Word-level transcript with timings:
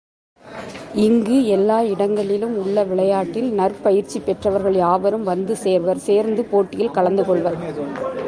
இங்கு 1.05 1.35
எல்லா 1.55 1.77
இடங்களிலும் 1.81 2.55
உள்ள 2.63 2.83
விளயாட்டில் 2.83 3.49
நற்பயிற்சி 3.59 4.19
பெற்றவர்கள் 4.19 4.75
யாவரும் 4.75 5.23
வந்து 5.23 5.55
சேர்வர் 5.65 6.05
சேர்ந்து 6.07 6.43
போட்டியில் 6.43 6.95
கலந்து 6.97 7.25
கொள்வர். 7.25 7.59